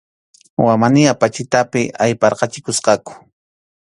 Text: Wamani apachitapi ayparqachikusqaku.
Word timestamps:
Wamani 0.65 1.01
apachitapi 1.13 1.81
ayparqachikusqaku. 2.03 3.11